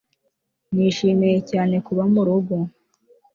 Nishimiye 0.73 1.37
cyane 1.51 1.75
kuba 1.87 2.03
murugo 2.13 2.55